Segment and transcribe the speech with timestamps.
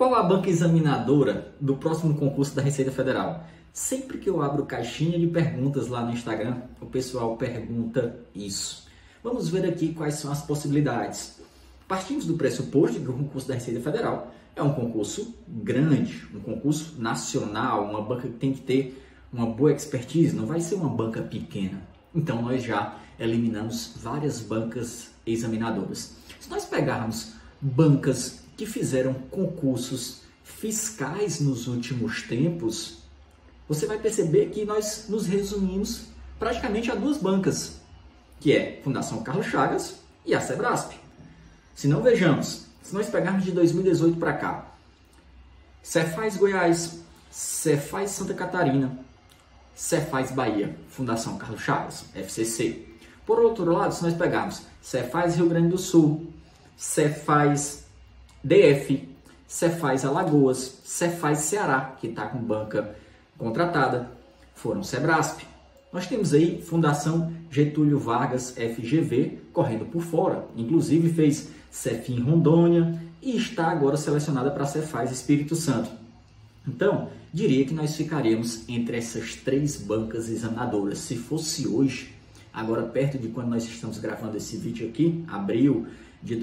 [0.00, 3.44] Qual a banca examinadora do próximo concurso da Receita Federal?
[3.70, 8.86] Sempre que eu abro caixinha de perguntas lá no Instagram, o pessoal pergunta isso.
[9.22, 11.38] Vamos ver aqui quais são as possibilidades.
[11.86, 16.94] Partimos do pressuposto que o concurso da Receita Federal é um concurso grande, um concurso
[16.98, 21.20] nacional, uma banca que tem que ter uma boa expertise, não vai ser uma banca
[21.20, 21.78] pequena.
[22.14, 26.16] Então nós já eliminamos várias bancas examinadoras.
[26.40, 32.98] Se nós pegarmos bancas que fizeram concursos fiscais nos últimos tempos,
[33.66, 36.02] você vai perceber que nós nos resumimos
[36.38, 37.80] praticamente a duas bancas,
[38.38, 39.94] que é Fundação Carlos Chagas
[40.26, 40.92] e a Sebrasp.
[41.74, 44.74] Se não vejamos, se nós pegarmos de 2018 para cá,
[45.82, 47.00] Cefaz Goiás,
[47.30, 48.98] Cefaz Santa Catarina,
[49.74, 52.86] Cefaz Bahia, Fundação Carlos Chagas, FCC.
[53.24, 56.30] Por outro lado, se nós pegarmos Cefaz Rio Grande do Sul,
[56.76, 57.88] Cefaz
[58.42, 59.08] DF,
[59.46, 62.94] Cefaz Alagoas, Cefaz Ceará, que está com banca
[63.36, 64.10] contratada,
[64.54, 65.42] foram Sebrasp.
[65.92, 73.36] Nós temos aí Fundação Getúlio Vargas FGV correndo por fora, inclusive fez Cefim Rondônia e
[73.36, 75.90] está agora selecionada para Cefaz Espírito Santo.
[76.66, 80.98] Então, diria que nós ficaremos entre essas três bancas examinadoras.
[80.98, 82.14] Se fosse hoje,
[82.52, 85.86] agora perto de quando nós estamos gravando esse vídeo aqui, abril
[86.22, 86.36] de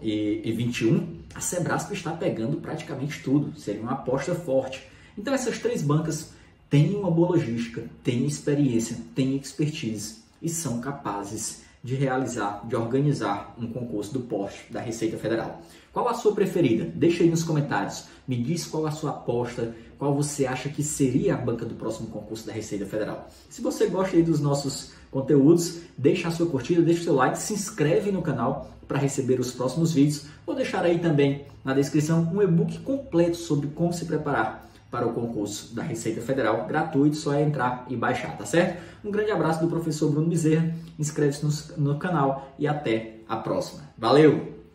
[0.00, 3.58] 2021, a Sebrasp está pegando praticamente tudo.
[3.58, 4.82] Seria uma aposta forte.
[5.16, 6.32] Então essas três bancas
[6.68, 13.54] têm uma boa logística, têm experiência, têm expertise e são capazes de realizar, de organizar
[13.56, 15.62] um concurso do porte da Receita Federal.
[15.92, 16.84] Qual a sua preferida?
[16.84, 18.06] Deixa aí nos comentários.
[18.26, 22.08] Me diz qual a sua aposta, qual você acha que seria a banca do próximo
[22.08, 23.30] concurso da Receita Federal.
[23.48, 27.38] Se você gosta aí dos nossos conteúdos, deixa a sua curtida, deixa o seu like,
[27.38, 30.26] se inscreve no canal para receber os próximos vídeos.
[30.44, 35.12] Vou deixar aí também na descrição um e-book completo sobre como se preparar para o
[35.12, 38.82] concurso da Receita Federal, gratuito, só é entrar e baixar, tá certo?
[39.04, 41.44] Um grande abraço do professor Bruno Bezerra, inscreve-se
[41.76, 43.82] no, no canal e até a próxima.
[43.98, 44.65] Valeu!